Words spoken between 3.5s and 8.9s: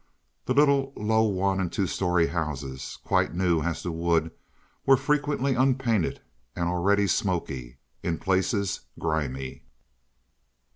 as to wood, were frequently unpainted and already smoky—in places